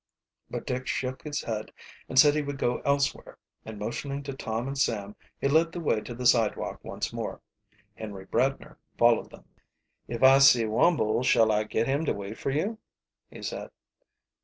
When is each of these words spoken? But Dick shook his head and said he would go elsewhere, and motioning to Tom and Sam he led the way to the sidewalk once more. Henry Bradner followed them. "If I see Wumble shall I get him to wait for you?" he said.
But 0.49 0.65
Dick 0.65 0.87
shook 0.87 1.21
his 1.21 1.43
head 1.43 1.71
and 2.09 2.17
said 2.17 2.33
he 2.33 2.41
would 2.41 2.57
go 2.57 2.79
elsewhere, 2.79 3.37
and 3.63 3.77
motioning 3.77 4.23
to 4.23 4.33
Tom 4.33 4.67
and 4.67 4.75
Sam 4.75 5.15
he 5.39 5.47
led 5.47 5.71
the 5.73 5.79
way 5.79 6.01
to 6.01 6.15
the 6.15 6.25
sidewalk 6.25 6.79
once 6.81 7.13
more. 7.13 7.39
Henry 7.93 8.25
Bradner 8.25 8.77
followed 8.97 9.29
them. 9.29 9.43
"If 10.07 10.23
I 10.23 10.39
see 10.39 10.63
Wumble 10.65 11.23
shall 11.23 11.51
I 11.51 11.65
get 11.65 11.85
him 11.85 12.03
to 12.05 12.13
wait 12.13 12.39
for 12.39 12.49
you?" 12.49 12.79
he 13.29 13.43
said. 13.43 13.69